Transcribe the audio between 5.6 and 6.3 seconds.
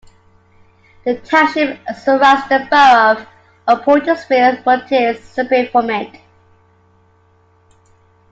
from it.